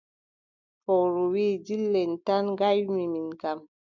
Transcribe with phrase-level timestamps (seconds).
[0.83, 3.59] Fowru wii: dile tan ngaymi min kam!